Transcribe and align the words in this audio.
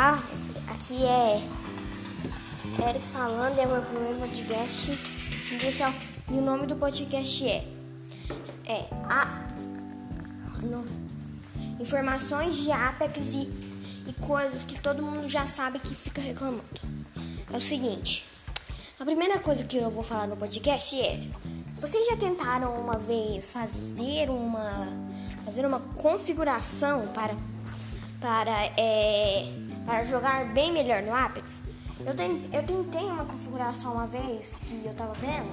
Olá, 0.00 0.18
aqui 0.66 1.04
é 1.04 1.42
Eric 2.88 3.04
falando, 3.08 3.58
é 3.58 3.66
o 3.66 3.68
meu 3.68 3.82
primeiro 3.82 4.18
podcast. 4.18 4.92
E 6.30 6.32
o 6.32 6.40
nome 6.40 6.66
do 6.66 6.74
podcast 6.74 7.46
é, 7.46 7.66
é 8.64 8.88
a, 9.10 9.46
no, 10.62 10.86
Informações 11.78 12.56
de 12.56 12.72
Apex 12.72 13.34
e, 13.34 13.50
e 14.08 14.12
coisas 14.26 14.64
que 14.64 14.80
todo 14.80 15.02
mundo 15.02 15.28
já 15.28 15.46
sabe 15.46 15.78
que 15.78 15.94
fica 15.94 16.22
reclamando. 16.22 16.80
É 17.52 17.58
o 17.58 17.60
seguinte, 17.60 18.24
a 18.98 19.04
primeira 19.04 19.38
coisa 19.38 19.66
que 19.66 19.76
eu 19.76 19.90
vou 19.90 20.02
falar 20.02 20.26
no 20.26 20.34
podcast 20.34 20.98
é 20.98 21.28
vocês 21.78 22.06
já 22.06 22.16
tentaram 22.16 22.74
uma 22.80 22.96
vez 22.98 23.52
fazer 23.52 24.30
uma 24.30 24.88
fazer 25.44 25.66
uma 25.66 25.78
configuração 25.78 27.06
para 27.08 27.36
para 28.18 28.64
é, 28.78 29.69
para 29.84 30.04
jogar 30.04 30.44
bem 30.46 30.72
melhor 30.72 31.02
no 31.02 31.14
Apex. 31.14 31.62
Eu, 32.00 32.14
eu 32.52 32.62
tentei 32.62 33.04
uma 33.04 33.24
configuração 33.24 33.92
uma 33.92 34.06
vez 34.06 34.60
que 34.66 34.82
eu 34.84 34.94
tava 34.94 35.12
vendo, 35.14 35.50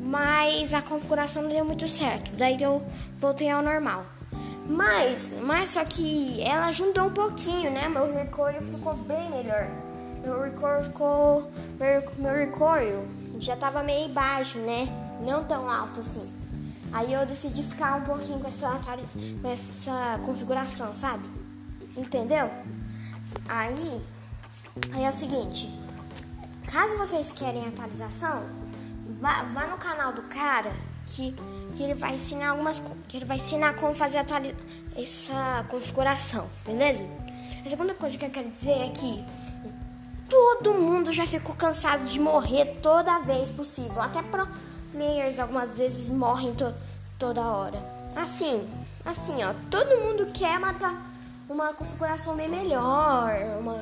mas 0.00 0.72
a 0.72 0.80
configuração 0.80 1.42
não 1.42 1.50
deu 1.50 1.64
muito 1.64 1.86
certo. 1.86 2.30
Daí 2.36 2.60
eu 2.62 2.82
voltei 3.18 3.50
ao 3.50 3.62
normal. 3.62 4.04
Mas, 4.68 5.30
mas 5.42 5.70
só 5.70 5.84
que 5.84 6.42
ela 6.42 6.66
ajudou 6.66 7.06
um 7.06 7.12
pouquinho, 7.12 7.70
né? 7.70 7.88
Meu 7.88 8.12
recoil 8.12 8.60
ficou 8.60 8.94
bem 8.94 9.30
melhor. 9.30 9.68
Meu 10.22 10.42
recoil 10.42 10.82
ficou. 10.82 11.50
Meu, 11.78 12.02
meu 12.18 12.34
recoil 12.34 13.06
já 13.38 13.54
tava 13.54 13.82
meio 13.82 14.08
baixo, 14.08 14.58
né? 14.58 14.88
Não 15.20 15.44
tão 15.44 15.70
alto 15.70 16.00
assim. 16.00 16.28
Aí 16.92 17.12
eu 17.12 17.24
decidi 17.26 17.62
ficar 17.62 17.96
um 17.96 18.02
pouquinho 18.02 18.40
com 18.40 18.48
essa, 18.48 18.70
com 19.42 19.48
essa 19.48 20.20
configuração, 20.24 20.96
sabe? 20.96 21.28
Entendeu? 21.96 22.50
Aí, 23.48 24.02
aí 24.94 25.04
é 25.04 25.10
o 25.10 25.12
seguinte, 25.12 25.68
caso 26.70 26.98
vocês 26.98 27.32
querem 27.32 27.66
atualização, 27.66 28.44
vá, 29.20 29.42
vá 29.44 29.66
no 29.66 29.76
canal 29.76 30.12
do 30.12 30.22
cara 30.22 30.72
que, 31.06 31.34
que 31.76 31.82
ele 31.82 31.94
vai 31.94 32.14
ensinar 32.14 32.50
algumas 32.50 32.82
que 33.08 33.16
ele 33.16 33.24
vai 33.24 33.36
ensinar 33.36 33.74
como 33.74 33.94
fazer 33.94 34.18
essa 34.18 35.64
configuração, 35.68 36.48
beleza? 36.64 37.04
A 37.64 37.68
segunda 37.68 37.94
coisa 37.94 38.18
que 38.18 38.24
eu 38.24 38.30
quero 38.30 38.50
dizer 38.50 38.78
é 38.78 38.88
que 38.90 39.24
todo 40.28 40.74
mundo 40.74 41.12
já 41.12 41.26
ficou 41.26 41.54
cansado 41.54 42.04
de 42.04 42.18
morrer 42.18 42.78
toda 42.82 43.18
vez 43.20 43.50
possível. 43.50 44.00
Até 44.00 44.22
pro 44.22 44.46
players 44.92 45.38
algumas 45.38 45.70
vezes 45.70 46.08
morrem 46.08 46.54
to 46.54 46.72
toda 47.18 47.40
hora. 47.42 47.78
Assim, 48.14 48.68
assim, 49.04 49.42
ó, 49.44 49.54
todo 49.70 50.00
mundo 50.00 50.26
quer 50.32 50.58
matar 50.58 51.15
uma 51.48 51.72
configuração 51.72 52.34
bem 52.36 52.48
melhor, 52.48 53.32
uma, 53.60 53.78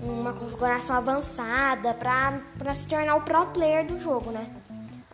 uma 0.00 0.32
configuração 0.32 0.96
avançada 0.96 1.94
para 1.94 2.74
se 2.74 2.86
tornar 2.86 3.16
o 3.16 3.20
pro 3.20 3.46
player 3.46 3.86
do 3.86 3.98
jogo, 3.98 4.30
né? 4.30 4.46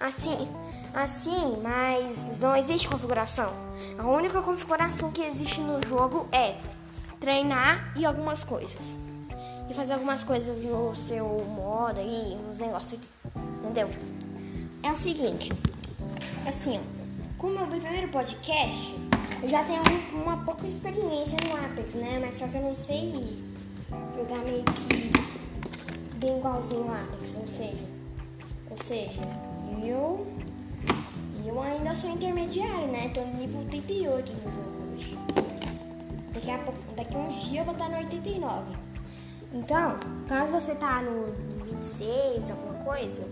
Assim, 0.00 0.48
assim, 0.92 1.58
mas 1.62 2.40
não 2.40 2.56
existe 2.56 2.88
configuração. 2.88 3.52
A 3.98 4.06
única 4.06 4.42
configuração 4.42 5.12
que 5.12 5.22
existe 5.22 5.60
no 5.60 5.78
jogo 5.86 6.26
é 6.32 6.56
treinar 7.20 7.92
e 7.96 8.04
algumas 8.04 8.42
coisas. 8.42 8.96
E 9.70 9.74
fazer 9.74 9.92
algumas 9.92 10.24
coisas 10.24 10.58
no 10.64 10.94
seu 10.94 11.26
modo 11.44 12.00
aí, 12.00 12.36
nos 12.48 12.58
negócios 12.58 12.94
aqui. 12.94 13.08
Entendeu? 13.62 13.90
É 14.82 14.90
o 14.90 14.96
seguinte, 14.96 15.52
assim, 16.48 16.80
como 17.38 17.58
é 17.58 17.62
o 17.62 17.68
primeiro 17.68 18.08
podcast, 18.08 18.96
eu 19.42 19.48
já 19.48 19.64
tenho 19.64 19.82
uma 20.12 20.36
pouca 20.44 20.66
experiência 20.68 21.36
no 21.44 21.56
Apex, 21.56 21.94
né? 21.94 22.20
Mas 22.20 22.38
só 22.38 22.46
que 22.46 22.56
eu 22.56 22.62
não 22.62 22.74
sei 22.76 23.42
jogar 24.16 24.38
meio 24.44 24.62
que 24.62 25.10
bem 26.18 26.38
igualzinho 26.38 26.84
no 26.84 26.92
Apex, 26.92 27.34
ou 27.36 27.46
seja, 27.48 27.84
ou 28.70 28.78
seja, 28.78 29.20
eu 29.84 30.26
eu 31.44 31.60
ainda 31.60 31.92
sou 31.92 32.10
intermediário, 32.10 32.86
né? 32.86 33.10
Tô 33.12 33.20
no 33.22 33.34
nível 33.34 33.60
88 33.62 34.32
no 34.32 34.50
jogo 34.52 34.92
hoje. 34.92 35.18
Daqui 36.32 36.50
a 36.52 36.58
pouco, 36.58 36.78
daqui 36.96 37.16
uns 37.16 37.34
dias 37.42 37.58
eu 37.58 37.64
vou 37.64 37.72
estar 37.72 37.88
no 37.88 37.96
89. 37.96 38.76
Então, 39.52 39.96
caso 40.28 40.52
você 40.52 40.74
tá 40.76 41.02
no, 41.02 41.26
no 41.26 41.64
26, 41.64 42.48
alguma 42.48 42.74
coisa, 42.84 43.28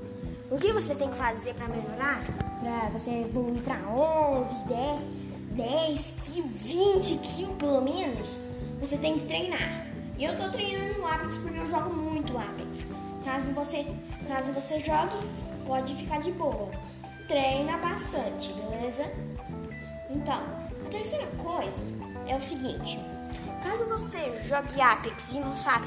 o 0.50 0.58
que 0.58 0.72
você 0.72 0.92
tem 0.96 1.08
que 1.08 1.16
fazer 1.16 1.54
para 1.54 1.68
melhorar? 1.68 2.20
Pra 2.58 2.90
você 2.90 3.10
evoluir 3.10 3.62
pra 3.62 3.76
11, 3.88 4.66
10 4.66 5.29
10 5.60 6.14
quilos, 6.24 6.50
20 6.62 7.18
quilos 7.18 7.56
pelo 7.56 7.82
menos, 7.82 8.38
você 8.80 8.96
tem 8.96 9.18
que 9.18 9.26
treinar. 9.26 9.86
E 10.16 10.24
eu 10.24 10.36
tô 10.36 10.50
treinando 10.50 10.98
no 10.98 11.06
Apex 11.06 11.36
porque 11.36 11.58
eu 11.58 11.66
jogo 11.68 11.94
muito 11.94 12.36
Apex. 12.36 12.86
Caso 13.24 13.52
você, 13.52 13.86
caso 14.26 14.52
você 14.52 14.80
jogue, 14.80 15.16
pode 15.66 15.94
ficar 15.94 16.20
de 16.20 16.32
boa. 16.32 16.70
Treina 17.28 17.76
bastante, 17.76 18.52
beleza? 18.54 19.04
Então, 20.08 20.40
a 20.86 20.88
terceira 20.90 21.26
coisa 21.38 21.78
é 22.26 22.36
o 22.36 22.42
seguinte: 22.42 22.98
caso 23.62 23.86
você 23.86 24.32
jogue 24.48 24.80
Apex 24.80 25.32
e 25.32 25.40
não 25.40 25.56
sabe 25.56 25.86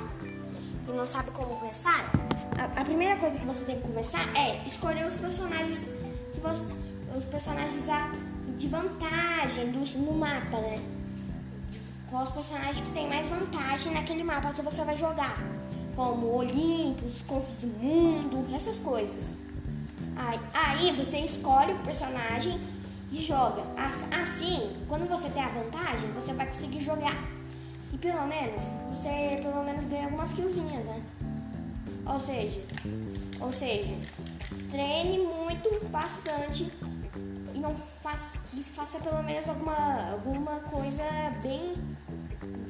e 0.88 0.92
não 0.92 1.08
sabe 1.08 1.32
como 1.32 1.56
começar, 1.56 2.12
a, 2.60 2.82
a 2.82 2.84
primeira 2.84 3.16
coisa 3.18 3.40
que 3.40 3.46
você 3.46 3.64
tem 3.64 3.78
que 3.78 3.84
começar 3.84 4.28
é 4.38 4.62
escolher 4.68 5.06
os 5.06 5.16
personagens 5.16 5.90
que 6.34 6.40
você, 6.40 6.68
os 7.16 7.26
personagens 7.26 7.86
de 8.58 8.68
vantagem 8.68 9.72
do, 9.72 9.80
no 10.00 10.14
mapa, 10.14 10.58
né? 10.58 10.82
Qual 12.10 12.24
os 12.24 12.30
personagens 12.30 12.80
que 12.80 12.94
tem 12.94 13.08
mais 13.08 13.28
vantagem 13.28 13.94
naquele 13.94 14.24
mapa 14.24 14.52
que 14.52 14.62
você 14.62 14.84
vai 14.84 14.96
jogar. 14.96 15.38
Como 15.96 16.28
Olympus, 16.28 17.22
Confis 17.22 17.56
do 17.56 17.68
Mundo, 17.68 18.48
essas 18.56 18.78
coisas. 18.78 19.36
Aí, 20.16 20.40
aí 20.54 20.96
você 20.96 21.20
escolhe 21.20 21.74
o 21.74 21.80
personagem 21.80 22.60
e 23.12 23.20
joga. 23.20 23.64
Assim, 24.22 24.76
quando 24.88 25.08
você 25.08 25.30
tem 25.30 25.44
a 25.44 25.50
vantagem, 25.50 26.10
você 26.12 26.34
vai 26.34 26.48
conseguir 26.48 26.82
jogar. 26.82 27.18
E 27.92 27.98
pelo 27.98 28.26
menos, 28.28 28.64
você 28.90 29.36
pelo 29.42 29.64
menos 29.64 29.86
ganha 29.86 30.06
algumas 30.06 30.34
killzinhas, 30.34 30.84
né? 30.86 31.02
Ou 32.06 32.20
seja, 32.20 32.60
ou 33.40 33.52
seja, 33.52 33.96
treine 34.70 35.20
muito, 35.20 35.86
bastante 35.90 36.70
faça 38.94 39.00
pelo 39.00 39.24
menos 39.24 39.50
alguma, 39.50 40.12
alguma 40.12 40.60
coisa 40.60 41.04
bem, 41.42 41.74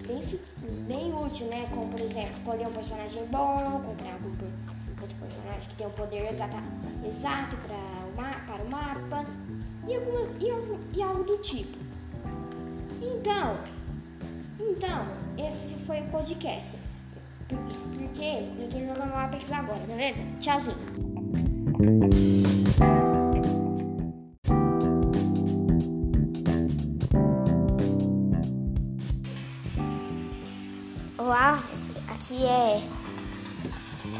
bem, 0.07 0.21
bem 0.87 1.13
útil, 1.13 1.47
né? 1.47 1.67
Como, 1.69 1.89
por 1.89 1.99
exemplo, 1.99 2.31
escolher 2.31 2.67
um 2.67 2.71
personagem 2.71 3.25
bom, 3.27 3.81
comprar 3.85 4.13
algum 4.13 4.29
outro 5.01 5.17
personagem 5.19 5.69
que 5.69 5.75
tem 5.75 5.87
um 5.87 5.91
poder 5.91 6.29
exata, 6.29 6.57
exato 7.05 7.57
para 7.57 7.75
o, 7.75 8.15
ma 8.15 8.31
para 8.45 8.63
o 8.63 8.69
mapa 8.71 9.25
e, 9.87 9.95
alguma, 9.95 10.29
e, 10.39 10.49
algum, 10.49 10.77
e 10.93 11.03
algo 11.03 11.23
do 11.23 11.37
tipo. 11.39 11.77
Então, 13.01 13.57
então, 14.59 15.05
esse 15.37 15.75
foi 15.85 15.99
o 15.99 16.05
podcast. 16.05 16.77
Porque 17.97 18.47
eu 18.59 18.69
tô 18.69 18.79
jogando 18.79 19.13
Apex 19.13 19.51
agora, 19.51 19.81
beleza? 19.85 20.23
Tchauzinho. 20.39 20.77
Aqui 31.43 32.45
é 32.45 32.81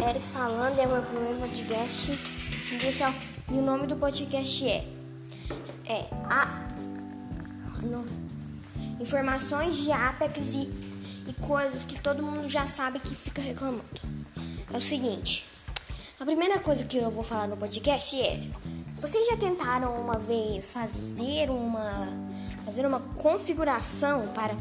Eric 0.09 0.25
falando, 0.25 0.77
é 0.77 0.85
o 0.85 0.91
meu 0.91 1.01
primeiro 1.03 1.39
podcast. 1.39 2.11
E 3.49 3.53
o 3.53 3.61
nome 3.61 3.87
do 3.87 3.95
podcast 3.95 4.67
é, 4.67 4.85
é 5.85 6.05
a, 6.29 6.67
Informações 8.99 9.77
de 9.77 9.89
Apex 9.89 10.37
e, 10.53 10.69
e 11.25 11.33
coisas 11.47 11.85
que 11.85 11.97
todo 11.97 12.21
mundo 12.21 12.49
já 12.49 12.67
sabe 12.67 12.99
que 12.99 13.15
fica 13.15 13.41
reclamando. 13.41 14.01
É 14.73 14.75
o 14.75 14.81
seguinte, 14.81 15.45
a 16.19 16.25
primeira 16.25 16.59
coisa 16.59 16.83
que 16.83 16.97
eu 16.97 17.09
vou 17.09 17.23
falar 17.23 17.47
no 17.47 17.55
podcast 17.55 18.19
é 18.21 18.49
vocês 18.99 19.25
já 19.27 19.37
tentaram 19.37 19.95
uma 19.95 20.19
vez 20.19 20.73
fazer 20.73 21.49
uma 21.49 22.09
fazer 22.65 22.85
uma 22.85 22.99
configuração 22.99 24.27
para 24.33 24.57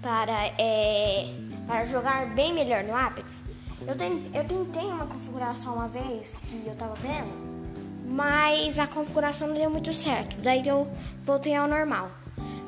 para 0.00 0.46
é, 0.58 1.43
para 1.66 1.84
jogar 1.84 2.26
bem 2.34 2.52
melhor 2.52 2.84
no 2.84 2.94
Apex. 2.94 3.42
Eu 3.86 3.94
tentei, 4.44 4.86
uma 4.86 5.06
configuração 5.06 5.74
uma 5.74 5.88
vez 5.88 6.40
que 6.48 6.62
eu 6.66 6.74
tava 6.74 6.94
vendo, 6.94 7.32
mas 8.06 8.78
a 8.78 8.86
configuração 8.86 9.48
não 9.48 9.54
deu 9.54 9.70
muito 9.70 9.92
certo. 9.92 10.36
Daí 10.40 10.66
eu 10.66 10.90
voltei 11.22 11.54
ao 11.54 11.68
normal. 11.68 12.10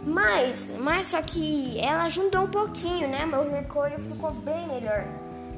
Mas, 0.05 0.69
mas 0.79 1.09
só 1.09 1.21
que 1.23 1.79
ela 1.81 2.05
ajudou 2.05 2.43
um 2.43 2.51
pouquinho, 2.51 3.09
né? 3.09 3.27
Meu 3.27 3.51
recoil 3.51 3.99
ficou 3.99 4.31
bem 4.31 4.67
melhor. 4.69 5.05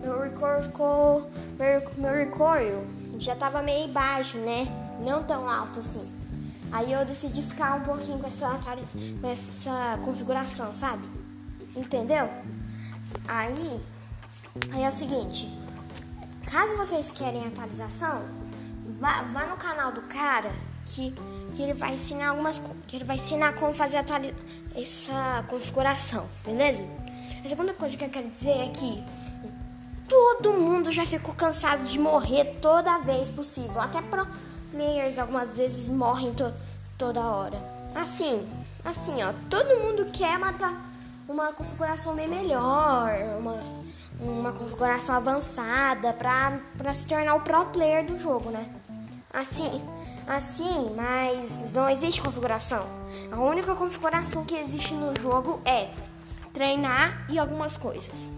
Meu 0.01 0.23
recoil 0.23 0.63
ficou. 0.63 1.31
Meu, 1.59 1.83
meu 1.99 2.13
recoil 2.15 2.87
já 3.19 3.35
tava 3.35 3.61
meio 3.61 3.89
baixo, 3.89 4.39
né? 4.39 4.67
Não 5.05 5.23
tão 5.23 5.49
alto 5.49 5.81
assim. 5.81 6.09
Aí 6.71 6.93
eu 6.93 7.05
decidi 7.05 7.43
ficar 7.43 7.75
um 7.77 7.81
pouquinho 7.81 8.19
com 8.19 8.27
essa, 8.27 8.59
com 9.21 9.29
essa 9.29 9.99
configuração, 10.05 10.75
sabe? 10.75 11.03
Entendeu? 11.77 12.29
Aí, 13.27 13.81
Aí 14.73 14.83
é 14.83 14.89
o 14.89 14.93
seguinte, 14.93 15.49
caso 16.51 16.77
vocês 16.77 17.11
querem 17.11 17.47
atualização, 17.47 18.25
vá, 18.99 19.23
vá 19.23 19.47
no 19.47 19.57
canal 19.57 19.93
do 19.93 20.03
cara 20.03 20.51
que, 20.85 21.15
que 21.55 21.63
ele 21.63 21.75
vai 21.75 21.95
ensinar 21.95 22.31
algumas 22.31 22.61
que 22.87 22.97
ele 22.97 23.05
vai 23.05 23.17
ensinar 23.17 23.53
como 23.55 23.73
fazer 23.73 23.99
essa 24.75 25.45
configuração, 25.49 26.29
beleza? 26.45 26.85
A 27.45 27.49
segunda 27.49 27.73
coisa 27.73 27.97
que 27.97 28.05
eu 28.05 28.09
quero 28.09 28.29
dizer 28.31 28.51
é 28.51 28.69
que 28.69 29.05
todo 30.09 30.55
mundo 30.55 30.91
já 30.91 31.07
ficou 31.07 31.35
cansado 31.35 31.85
de 31.85 31.99
morrer 31.99 32.59
toda 32.61 32.99
vez 32.99 33.31
possível. 33.31 33.81
Até 33.81 34.03
pro 34.03 34.27
players 34.73 35.19
algumas 35.19 35.51
vezes 35.51 35.89
morrem 35.89 36.35
to 36.35 36.53
toda 36.97 37.21
hora. 37.21 37.63
Assim, 37.95 38.47
assim, 38.85 39.23
ó, 39.23 39.33
todo 39.49 39.83
mundo 39.83 40.07
quer 40.13 40.39
matar 40.39 40.75
uma 41.29 41.53
configuração 41.53 42.15
bem 42.15 42.27
melhor, 42.27 43.13
uma, 43.39 43.61
uma 44.19 44.53
configuração 44.53 45.15
avançada 45.15 46.15
pra 46.15 46.95
se 46.95 47.07
tornar 47.07 47.35
o 47.35 47.41
pro 47.43 47.67
player 47.67 48.07
do 48.07 48.17
jogo, 48.17 48.51
né? 48.51 48.67
Assim, 49.31 49.83
assim, 50.27 50.91
mas 50.97 51.73
não 51.75 51.89
existe 51.91 52.23
configuração. 52.23 52.83
A 53.31 53.39
única 53.39 53.75
configuração 53.75 54.43
que 54.45 54.57
existe 54.57 54.95
no 54.95 55.13
jogo 55.21 55.61
é 55.67 55.91
treinar 56.53 57.27
e 57.29 57.39
algumas 57.39 57.77
coisas. 57.77 58.31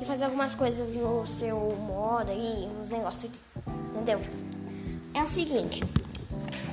E 0.00 0.04
fazer 0.04 0.24
algumas 0.24 0.54
coisas 0.54 0.92
no 0.94 1.24
seu 1.24 1.58
modo 1.76 2.30
aí, 2.32 2.68
nos 2.78 2.88
negócios 2.88 3.30
aqui. 3.30 3.38
Entendeu? 3.94 4.20
É 5.14 5.22
o 5.22 5.28
seguinte, 5.28 5.82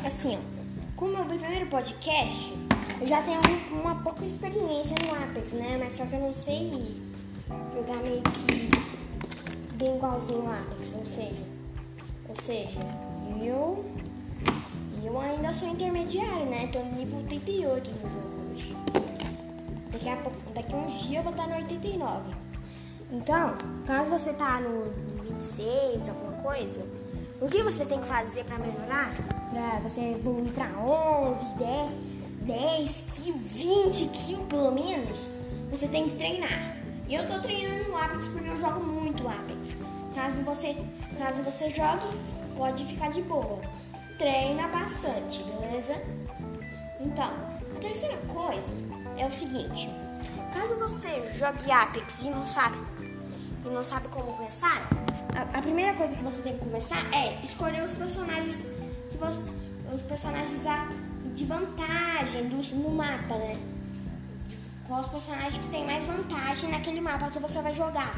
assim, 0.03 0.37
como 0.97 1.15
é 1.15 1.21
o 1.21 1.25
primeiro 1.25 1.67
podcast, 1.67 2.53
eu 2.99 3.07
já 3.07 3.21
tenho 3.21 3.41
uma 3.71 3.95
pouca 3.95 4.25
experiência 4.25 4.95
no 4.99 5.23
Apex, 5.23 5.51
né? 5.53 5.77
Mas 5.79 5.97
só 5.97 6.05
que 6.05 6.15
eu 6.15 6.19
não 6.19 6.33
sei 6.33 7.01
jogar 7.73 7.97
meio 7.97 8.21
que 8.21 8.69
bem 9.75 9.95
igualzinho 9.95 10.43
no 10.43 10.51
Apex, 10.51 10.93
ou 10.95 11.05
seja, 11.05 11.43
ou 12.29 12.35
seja, 12.41 12.79
eu 13.43 13.85
eu 15.03 15.19
ainda 15.19 15.51
sou 15.51 15.67
intermediário, 15.67 16.45
né? 16.45 16.69
Tô 16.71 16.79
no 16.79 16.93
nível 16.93 17.19
88 17.19 17.91
no 17.91 18.09
jogo 18.09 18.51
hoje. 18.51 18.77
Daqui 19.91 20.09
a, 20.09 20.15
pouco, 20.15 20.37
daqui 20.55 20.73
a 20.73 20.77
uns 20.77 20.93
dias 21.01 21.17
eu 21.17 21.23
vou 21.23 21.31
estar 21.31 21.47
no 21.47 21.55
89. 21.55 22.21
Então, 23.11 23.53
caso 23.85 24.09
você 24.09 24.31
tá 24.33 24.61
no, 24.61 24.85
no 24.85 25.23
26, 25.23 26.09
alguma 26.09 26.31
coisa, 26.41 26.87
o 27.41 27.47
que 27.47 27.61
você 27.61 27.85
tem 27.85 27.99
que 27.99 28.07
fazer 28.07 28.45
para 28.45 28.57
melhorar? 28.57 29.13
Pra 29.49 29.79
você 29.81 29.99
evoluir 30.01 30.51
pra 30.53 30.67
11, 30.79 31.57
10, 31.57 31.91
10 32.45 33.03
quilos, 33.15 33.41
20 33.51 34.07
quilos 34.09 34.47
pelo 34.47 34.71
menos, 34.71 35.27
você 35.69 35.87
tem 35.87 36.09
que 36.09 36.15
treinar. 36.15 36.77
E 37.07 37.15
eu 37.15 37.27
tô 37.27 37.39
treinando 37.39 37.89
no 37.89 37.97
Apex 37.97 38.27
porque 38.27 38.49
eu 38.49 38.57
jogo 38.57 38.83
muito 38.83 39.27
Apex. 39.27 39.77
Caso 40.15 40.41
você, 40.43 40.75
caso 41.17 41.43
você 41.43 41.69
jogue, 41.69 42.05
pode 42.55 42.85
ficar 42.85 43.09
de 43.09 43.21
boa 43.21 43.61
treina 44.17 44.67
bastante, 44.67 45.43
beleza? 45.43 45.95
Então, 46.99 47.29
a 47.75 47.79
terceira 47.79 48.17
coisa 48.27 48.67
é 49.17 49.25
o 49.25 49.31
seguinte: 49.31 49.89
caso 50.53 50.77
você 50.77 51.23
jogue 51.37 51.71
Apex 51.71 52.21
e 52.21 52.29
não 52.29 52.45
sabe 52.45 52.77
e 53.65 53.69
não 53.69 53.83
sabe 53.83 54.07
como 54.09 54.33
começar, 54.33 54.87
a, 55.35 55.57
a 55.57 55.61
primeira 55.61 55.93
coisa 55.93 56.15
que 56.15 56.23
você 56.23 56.41
tem 56.41 56.53
que 56.53 56.59
começar 56.59 56.99
é 57.13 57.39
escolher 57.43 57.83
os 57.83 57.91
personagens 57.91 58.67
que 59.09 59.17
você, 59.17 59.49
os 59.93 60.01
personagens 60.01 60.65
de 61.33 61.45
vantagem 61.45 62.43
no 62.43 62.89
mapa, 62.91 63.35
né? 63.35 63.57
Qual 64.87 64.99
os 64.99 65.07
personagens 65.07 65.57
que 65.57 65.69
tem 65.69 65.85
mais 65.85 66.05
vantagem 66.05 66.69
naquele 66.69 66.99
mapa 66.99 67.29
que 67.29 67.39
você 67.39 67.61
vai 67.61 67.73
jogar, 67.73 68.15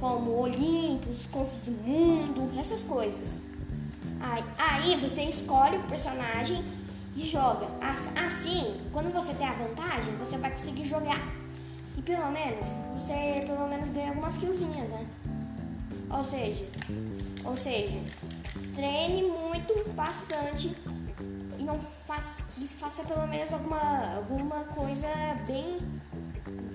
como 0.00 0.40
Olympus, 0.40 1.26
Confis 1.26 1.58
do 1.60 1.70
Mundo, 1.70 2.50
essas 2.58 2.82
coisas. 2.82 3.40
Aí, 4.20 4.44
aí 4.58 5.00
você 5.00 5.22
escolhe 5.22 5.76
o 5.76 5.82
personagem 5.84 6.64
e 7.16 7.22
joga. 7.22 7.66
Assim, 8.26 8.80
quando 8.92 9.12
você 9.12 9.32
tem 9.34 9.46
a 9.46 9.52
vantagem, 9.52 10.14
você 10.16 10.36
vai 10.36 10.50
conseguir 10.50 10.86
jogar. 10.86 11.20
E 11.96 12.02
pelo 12.02 12.30
menos, 12.30 12.68
você 12.94 13.40
pelo 13.46 13.68
menos 13.68 13.88
ganha 13.90 14.08
algumas 14.08 14.36
killzinhas, 14.36 14.88
né? 14.88 15.06
Ou 16.10 16.24
seja, 16.24 16.64
ou 17.44 17.56
seja, 17.56 18.00
treine 18.74 19.22
muito, 19.22 19.88
bastante 19.94 20.74
e 22.60 22.66
faça 22.66 23.02
pelo 23.02 23.26
menos 23.26 23.52
alguma, 23.52 24.16
alguma 24.16 24.64
coisa 24.64 25.08
bem, 25.46 25.78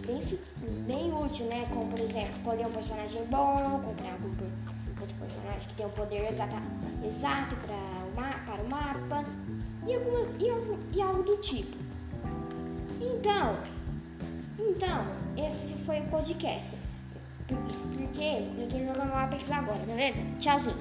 bem, 0.05 0.21
bem 0.87 1.13
útil, 1.13 1.45
né? 1.45 1.67
Como 1.71 1.87
por 1.91 1.99
exemplo, 1.99 2.31
escolher 2.31 2.67
um 2.67 2.71
personagem 2.71 3.25
bom, 3.25 3.81
comprar 3.83 4.13
algum 4.13 4.29
outro 4.99 5.15
personagem 5.19 5.67
que 5.67 5.75
tem 5.75 5.85
um 5.85 5.89
poder 5.89 6.27
exata, 6.27 6.55
exato 7.03 7.55
para 7.57 7.75
o, 7.75 8.45
para 8.45 8.63
o 8.63 8.69
mapa 8.69 9.23
e, 9.85 9.93
alguma, 9.93 10.27
e, 10.39 10.49
algum, 10.49 10.77
e 10.93 11.01
algo 11.01 11.23
do 11.23 11.37
tipo. 11.37 11.77
Então, 12.99 13.57
então, 14.57 15.05
esse 15.37 15.73
foi 15.85 15.99
o 15.99 16.05
podcast. 16.05 16.75
Porque 17.47 18.47
eu 18.57 18.67
tô 18.69 18.79
jogando 18.79 19.13
Apex 19.13 19.51
agora, 19.51 19.79
beleza? 19.85 20.21
Tchauzinho. 20.39 20.75